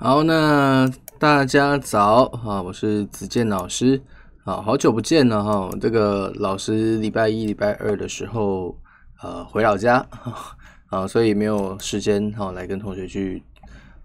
[0.00, 0.88] 好，那
[1.18, 4.00] 大家早啊，我是子健老师
[4.44, 5.68] 啊，好久不见了哈。
[5.80, 8.78] 这个老师礼拜一、礼拜二的时候
[9.20, 10.06] 呃回老家
[10.86, 13.42] 啊，所以没有时间哈来跟同学去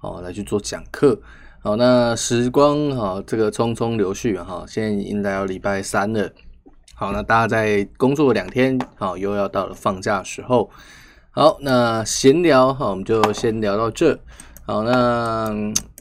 [0.01, 1.15] 哦来去做讲课。
[1.59, 6.27] 好，那时光哈这个匆匆流逝哈，现在应该要礼拜三了。
[6.95, 10.71] 好，那大家在工作两天，好，又要到了放假时候。
[11.29, 14.19] 好，那闲聊哈，我们就先聊到这。
[14.65, 15.53] 好，那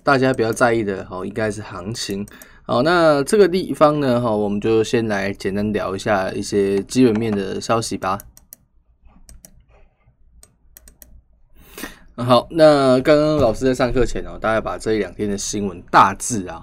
[0.05, 2.25] 大家比较在意的，好，应该是行情。
[2.65, 8.17] 好，那这个地方呢，哈，我们就先来简单聊一下一些基本面的消息吧。
[12.15, 16.63] 好，那刚刚老师在上课前哦，大家把这一两天的新闻大致啊，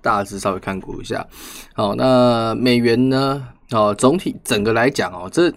[0.00, 1.26] 大致稍微看过一下。
[1.74, 5.52] 好，那美元呢，哦，总体整个来讲哦，这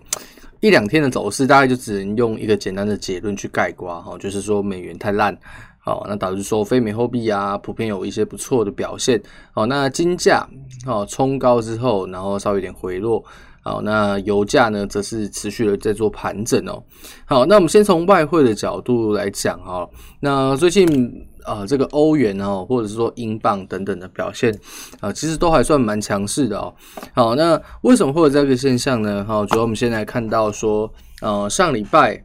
[0.62, 5.38] 一两天的走势大概就只能用一个简单的结论去概括哈，就是说美元太烂，
[5.80, 10.48] 好，那导致说非美货币啊普遍有一些不错的表现，好，那金价
[10.86, 13.24] 哦冲高之后，然后稍微有点回落，
[13.62, 16.84] 好，那油价呢则是持续的在做盘整哦，
[17.26, 19.90] 好，那我们先从外汇的角度来讲哈，
[20.20, 21.28] 那最近。
[21.46, 24.54] 啊，这个欧元哦，或者是说英镑等等的表现
[25.00, 26.72] 啊，其实都还算蛮强势的哦。
[27.14, 29.26] 好，那为什么会有这个现象呢？
[29.26, 32.24] 好，主要我们现在看到说，呃，上礼拜，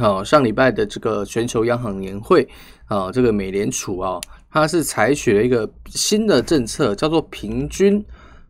[0.00, 2.48] 好，上礼拜的这个全球央行年会
[2.86, 4.18] 啊，这个美联储啊，
[4.50, 8.04] 它是采取了一个新的政策，叫做平均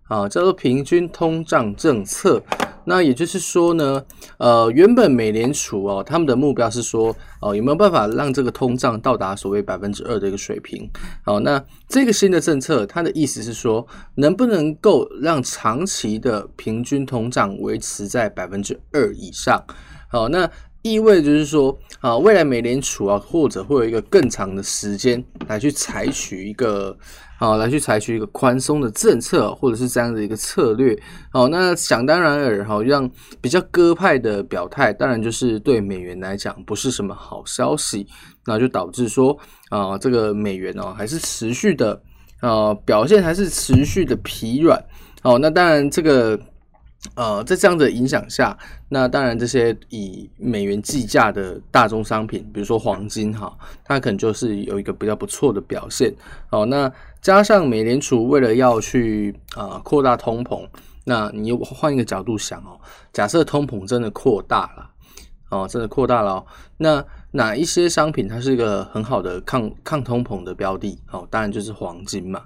[0.05, 2.43] 啊，叫做平均通胀政策。
[2.87, 4.03] 那也就是说呢，
[4.39, 10.91] 呃，原本美联储哦，他们的目标是说，哦，有没有办法让这个通胀到达所谓百分之二的一个水平？
[11.25, 19.63] 好，那这个新的政策，它的意思是说，能不能够让长期的平均通胀维持在百分之二以上？
[20.09, 20.51] 好，那。
[20.85, 26.95] 意味就是说，啊，未来美联储啊，或者会有一个更长的时间来去采取一个，
[27.39, 30.95] 啊，来去采取一个宽松的政策，或者是这样的一个策略。
[31.33, 38.07] 好，那想当然尔，哈，让比较鸽派的表态，当然就是对美元来讲不是什么好消息，
[38.45, 39.35] 那就导致说，
[39.71, 41.99] 啊，这个美元哦，还是持续的，
[42.41, 44.79] 啊，表现还是持续的疲软。
[45.23, 46.39] 好，那当然这个。
[47.15, 48.57] 呃，在这样的影响下，
[48.89, 56.13] 那当然这些以美元计价的大宗商品，比如说黄金哈，它可能就是有一个比较不错的表现。
[56.49, 60.67] 好，那加上美联储为了要去啊扩大通膨，
[61.05, 62.81] 那你换一个角度想哦，
[63.13, 64.91] 假设通膨真的扩大了，
[65.51, 66.47] 哦，真的扩大了哦，
[66.79, 67.05] 那。
[67.37, 70.97] 哪一些商品它是一个很好的抗抗通膨的标的？
[71.11, 72.41] 哦，当然就是黄金嘛。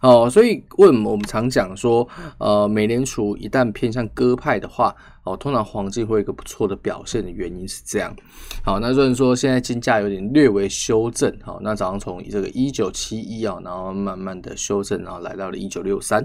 [0.00, 2.06] 哦，所以为什么我们常讲说，
[2.36, 8.14] 呃，美联储一旦偏向鸽派的话，哦，通常黄金会有一个不错的表现的原因是这样。
[8.62, 16.22] 好，那虽然说现在金价有点略微修正，好，那早上从这个一九七一啊，然后慢慢的修正，然后来到了一九六三。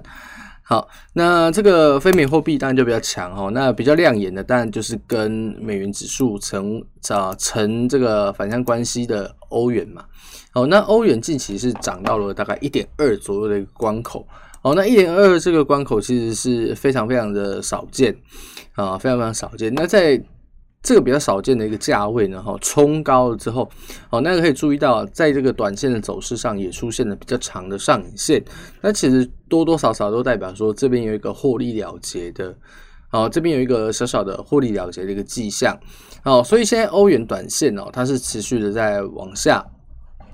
[0.70, 3.50] 好，那这个非美货币当然就比较强哦。
[3.50, 10.06] 那比较亮眼的，当然就是跟美元指数成啊成这个反向关系的欧元嘛。
[10.52, 14.28] 好，那欧元近期是涨到了大概一点二左右的一个关口。
[14.62, 18.16] 好，那一点二这个关口其实是非常非常的少见
[18.74, 19.74] 啊，非常非常少见。
[19.74, 20.22] 那在
[20.82, 23.70] 这个比较少见的一个价位呢，哈，冲高了之后，
[24.10, 28.42] 好，那个可以注意到，在这个短线的走势上也出现了比较长的上影线，
[28.82, 32.56] 那其实多多少少都代表说这边有一个获利了结的，
[33.10, 35.78] 好，这边有一个小小的获利了结的一个迹象，
[36.24, 39.64] 好，所以现在欧元短线哦，它是持续的在往下，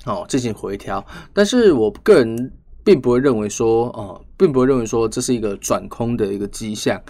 [0.06, 1.04] 哦，进行回调，
[1.34, 2.52] 但是我个人
[2.84, 7.02] 并不会认为说，哦，并不会认为说这是一个转空的一个迹象。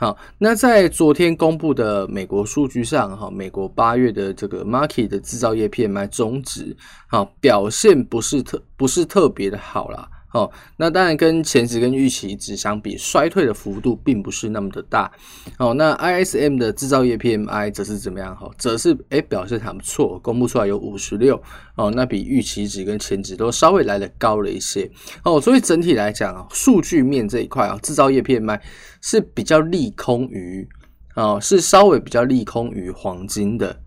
[0.00, 6.76] 好，那在昨天公布的美国数据上，哈，美国八月的这个 market 的制造业 PMI 终值，
[7.08, 10.08] 好，表现不是特不是特别的好啦。
[10.30, 15.10] 好，那当然跟前值跟预期值相比，衰退的幅度并不是那么的大。
[15.56, 18.36] 好，那 ISM 的制造业 PMI 则是怎么样？
[18.36, 21.42] 哈，则是诶表现还不错，公布出来有五十六，
[21.76, 24.90] 哦，那比预期值跟前值都稍微来的高了一些。
[25.22, 28.60] 哦，所以整体来讲啊，数据面这一块啊，制造业 PMI
[29.00, 30.68] 是比较利空于，
[31.14, 33.80] 哦，是稍微比较利空于黄金的。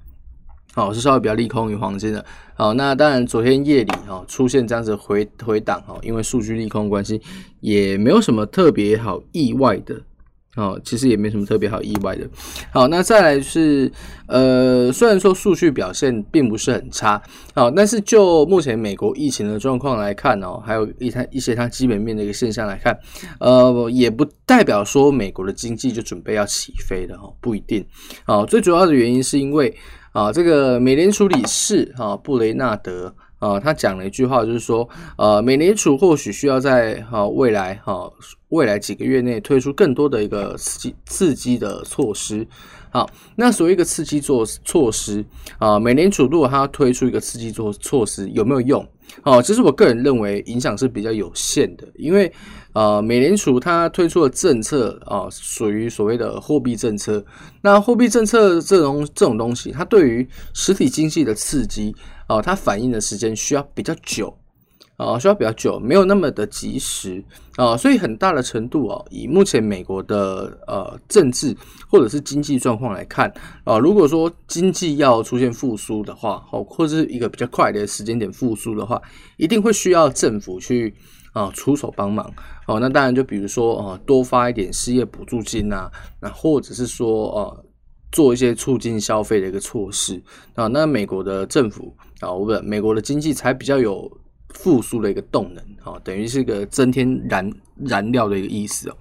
[0.73, 2.23] 好，是稍微比较利空于黄金的。
[2.55, 7.21] 好，那当然昨天夜里哈出现这样子回回档哈，因为数据利空关系，
[7.59, 9.95] 也没有什么特别好意外的。
[10.57, 12.29] 哦，其实也没什么特别好意外的。
[12.73, 13.89] 好，那再来是
[14.27, 17.21] 呃，虽然说数据表现并不是很差，
[17.55, 22.97] 好，但是就目前美国疫情的状况来看哦，还有一它一些它基本面的一个现象来看，
[23.39, 27.85] 呃，也不代表说美国的经济就准备要起飞了哈，不一定。
[28.25, 29.73] 好，最主要的原因是因为。
[30.11, 34.87] 啊，这个美联储理事哈布雷纳德啊，他讲了一句话，就是说，
[35.17, 38.11] 呃，美联储或许需要在哈未来哈
[38.49, 42.45] 未来几个月内推出更多的一个刺激刺激的措施。
[42.91, 45.23] 好，那所谓一个刺激措措施
[45.57, 48.85] 啊，美联储如果它推出一个刺激措措施，有没有用？
[49.23, 52.31] 哦，其实我个人认为影响是比较有限的，因为
[52.73, 57.23] 呃，美联储它推出的政策啊，属于所谓的货币政策。
[57.61, 61.95] 那货币政策这种这种东西，它对于实体经济的刺激
[62.27, 64.37] 啊，它反应的时间需要比较久。
[65.01, 67.23] 啊，需要比较久，没有那么的及时
[67.55, 71.55] 啊，所以很大的程度啊，以目前美国的呃政治
[71.89, 73.31] 或者是经济状况来看
[73.63, 79.01] 啊，如果说经济要出现复苏的话，哦，或者是一个比较快的时间点复苏的话，
[79.37, 80.93] 一定会需要政府去
[81.33, 82.31] 啊出手帮忙
[82.67, 82.79] 哦。
[82.79, 85.89] 那当然，就比如说啊，多发一点失业补助金呐，
[86.21, 87.65] 那或者是说呃，
[88.11, 90.21] 做一些促进消费的一个措施
[90.55, 94.11] 啊，那美国的政府啊，不，美国的经济才比较有。
[94.53, 97.51] 复苏的一个动能，好，等于是个增添燃
[97.85, 98.97] 燃料的一个意思哦。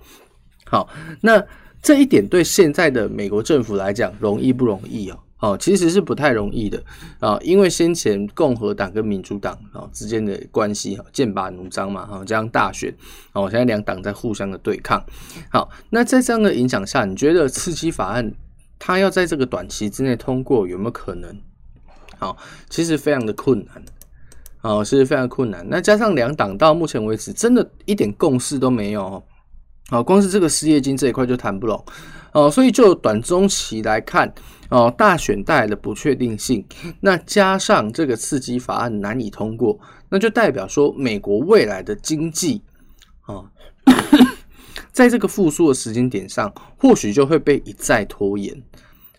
[0.67, 0.89] 好，
[1.21, 1.45] 那
[1.83, 5.19] 这一点对现在的美国政府来讲容易不容易哦？
[5.41, 6.83] 哦，其实是不太容易的
[7.19, 12.95] 啊，因为先前共和党跟民主党啊之间的关系哈剑拔弩张嘛，哈，这样大选，
[13.33, 15.03] 哦，现在两党在互相的对抗。
[15.51, 18.35] 好，那在这样的影响下，你觉得刺激法案
[18.79, 21.35] 它要在这个短期之内通过有没有可能？
[22.19, 22.37] 好，
[22.69, 23.83] 其实非常的困难。
[24.63, 25.67] 哦，是非常困难。
[25.69, 29.23] 那加上两党到目前为止，真的一点共识都没有。
[29.91, 31.85] 哦，光是这个失业金这一块就谈不拢。
[32.33, 34.33] 哦，所以就短中期来看，
[34.69, 36.65] 哦，大选带来的不确定性，
[37.01, 39.77] 那加上这个刺激法案难以通过，
[40.09, 42.63] 那就代表说美国未来的经济，
[43.23, 43.43] 啊，
[44.93, 48.63] 在这个复苏的时间点上，或许就会被一再拖延。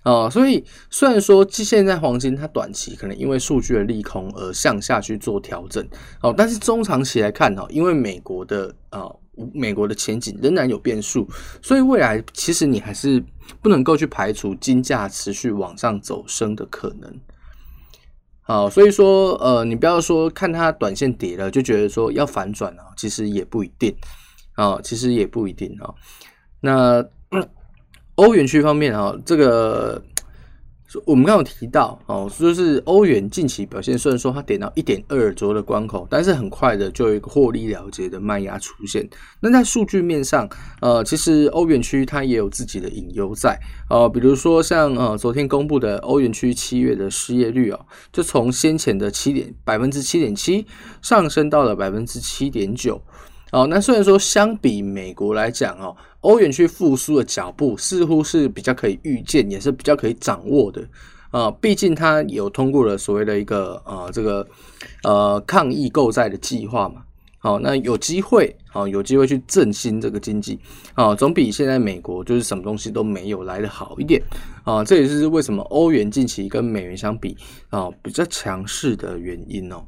[0.03, 5.87] 哦，所以虽然说现在黄金它短期可能因为数据的利空而向下去做调整，
[6.23, 9.19] 哦，但是中长期来看，哦，因为美国的呃
[9.53, 11.27] 美国的前景仍然有变数，
[11.61, 13.23] 所以未来其实你还是
[13.61, 17.21] 不能够去排除金价持续往上走升的可能。
[18.41, 23.95] 好，所以说呃，你不要说看它短线跌了就觉得说要反转啊，其实也不一定
[24.55, 25.93] 啊，其实也不一定啊，
[26.59, 27.05] 那。
[28.21, 29.99] 欧元区方面啊，这个
[31.05, 39.09] 我们刚刚有提到哦，就是欧元近期表现，虽然说它点到一点二左右的关口，但是很快的就有一个获利了结的卖压出现。
[39.39, 40.47] 那在数据面上，
[40.81, 43.57] 呃，其实欧元区它也有自己的隐忧在，
[43.89, 47.79] 呃，比如说像呃昨天公布的欧元区七月的失业率哦，
[48.11, 50.67] 就从先前的七点百分之七点七
[51.01, 53.01] 上升到了百分之七点九。
[53.53, 60.83] 哦，那虽然说相比美国来讲哦，欧元区复苏的脚步似乎是比较可以预见，也是比较可以掌握的
[61.29, 61.51] 啊。
[61.51, 64.47] 毕竟它有通过了所谓的一个呃这个
[65.03, 67.03] 呃抗疫购债的计划嘛。
[67.43, 70.59] 好，那有机会啊，有机会去振兴这个经济
[70.93, 74.21] 啊，总比现在美国就是什么东西都没有来的好一点
[74.63, 74.83] 啊。
[74.83, 77.35] 这也是为什么欧元近期跟美元相比
[77.69, 79.83] 啊比较强势的原因哦。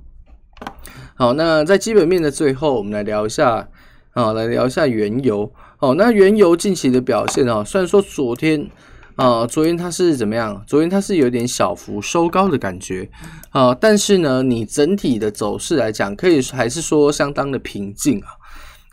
[1.13, 3.69] 好，那在基本面的最后，我们来聊一下
[4.13, 5.51] 啊，来聊一下原油。
[5.79, 8.69] 哦，那原油近期的表现啊，虽然说昨天
[9.15, 10.63] 啊，昨天它是怎么样？
[10.65, 13.09] 昨天它是有点小幅收高的感觉
[13.49, 18.27] 啊，但是呢，你整体的走势来讲，可以还是说相当的平静啊。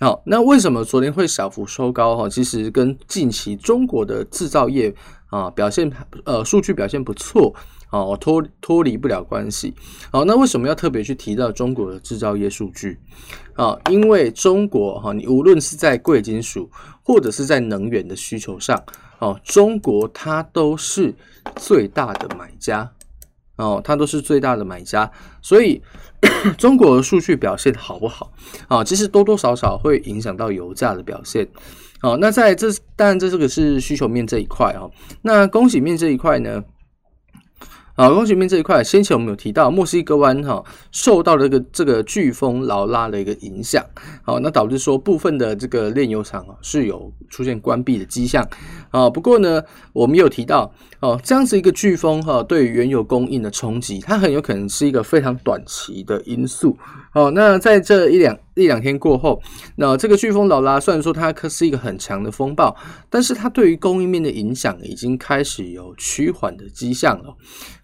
[0.00, 2.16] 好，那为什么昨天会小幅收高？
[2.16, 4.94] 哈，其实跟近期中国的制造业
[5.28, 5.92] 啊表现
[6.24, 7.54] 呃数据表现不错。
[7.90, 9.75] 哦，脱脱离不了关系。
[10.12, 12.99] 好，那为什么要特别去提到中国的制造业数据？
[13.54, 16.70] 啊，因为中国哈，你无论是在贵金属
[17.02, 18.80] 或者是在能源的需求上，
[19.18, 21.14] 哦，中国它都是
[21.56, 22.90] 最大的买家，
[23.56, 25.11] 哦，它都是最大的买家。
[25.42, 25.82] 所以
[26.56, 28.32] 中国的数据表现好不好？
[28.68, 31.47] 啊，其实多多少少会影响到油价的表现。
[32.00, 36.64] 好，那在这当然这这个是需求面这一块哦，那供给面这一块呢？
[38.00, 43.85] 啊，供给面这一块，先前我们有提到墨西哥湾哈受到了这个这个飓风劳拉的一个影响，
[44.23, 48.42] 好，那导致说部分的这个炼油厂啊是有出现关闭的迹象
[48.90, 49.11] 啊。
[49.11, 56.75] 不过呢，我们有提到哦，这样子一个飓风哈对原油供应的冲击，它很有可能是一个非常短期的因素。
[57.12, 59.42] 哦，那在这一两一两天过后，
[59.76, 62.75] 那这个飓风劳拉虽然说它可是一个很强的风暴，
[63.11, 67.35] 但是它对于供应面的影响已经开始有趋缓的迹象了。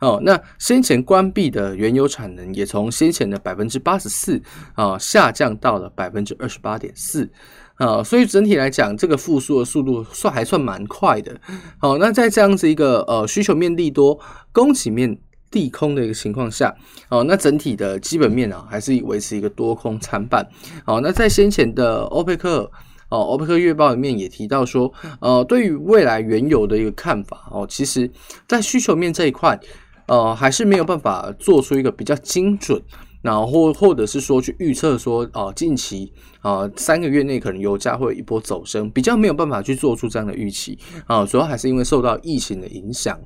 [0.07, 4.41] 哦，那先前关闭的原油产能也从先前的百分之八十四
[4.75, 7.29] 啊下降到了百分之二十八点四
[7.75, 11.37] 啊，所以整体来讲，这个复苏的速度算还算蛮快的。
[11.79, 14.17] 好，那在这样子一个呃需求面利多，
[14.53, 15.19] 供给面
[15.51, 16.73] 利空的一个情况下，
[17.09, 20.47] 哦，那整体的基本面啊，还是维持一个多空参半。
[20.85, 22.71] 哦，那在先前的欧佩克
[23.09, 28.11] 哦，欧佩克月报里面也提到说，呃，对于未来原油的一个看法哦，其实
[28.49, 29.59] 在需求面这一块，
[30.07, 32.83] 呃，还是没有办法做出一个比较精准。
[33.23, 43.19] 然后或或者是说去预测说哦，近期啊三个月内可能油价会有一波走升，比较没有办法去做出这样的预期啊，主要还是因为受到疫情的影响。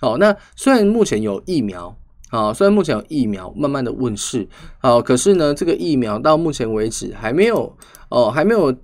[0.00, 1.96] 好，那虽然目前有疫苗
[2.30, 4.48] 啊，虽然目前有疫苗慢慢的问世
[4.80, 7.76] 啊，可是呢，这个疫苗到目前为止还没有
[8.08, 8.74] 哦，还没有。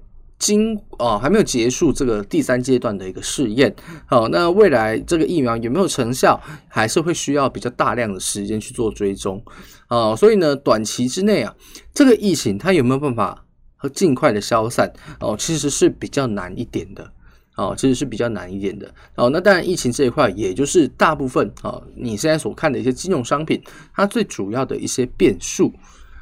[0.40, 3.72] 经哦，还没有结束这个第三阶段的一个试验，
[4.06, 9.44] 好，那未来这个疫苗有没有成效，还是会需要比较大量的时间去做追踪，
[9.88, 11.54] 啊，所以呢，短期之内啊，
[11.92, 13.44] 这个疫情它有没有办法
[13.76, 17.12] 和尽快的消散，哦，其实是比较难一点的，
[17.56, 23.62] 哦，其实是比较难一点的，哦，那当然疫情这一块，也就是大部分啊，你现在所看的一些金融商品，
[23.94, 25.70] 它最主要的一些变数。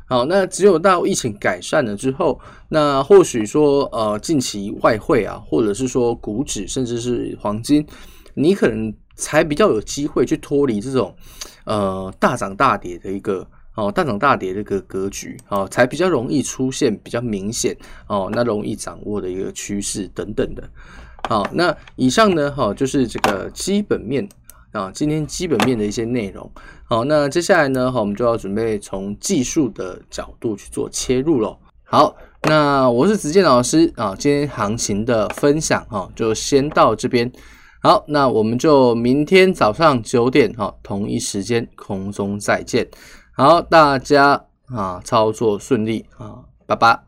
[0.09, 7.87] 好，那只有到疫情改善了之后，那或许说，呃，近期外汇啊，或者是说股指，甚至是黄金，
[8.33, 11.15] 你可能才比较有机会去脱离这种，
[11.67, 20.67] 呃，大涨大跌的一个，哦，大涨大跌的一个格局，哦，才比较容易出现比较明显，哦，那容易掌握的一个趋势等等的。
[21.29, 24.27] 好，那以上呢，哈，就是这个基本面。
[24.73, 26.51] 啊，今天基本面的一些内容，
[26.85, 31.59] 好，那接下来呢，好，我们就要准备从技术的角度去做切入喽。
[31.85, 37.33] 好，那我是子健老师啊，今天行情的分享哈，就先到这边。
[37.81, 42.87] 好，那我们就明天早上九点哈，同一时间空中再见。
[43.33, 47.08] 好，大家啊，操作顺利啊，拜拜。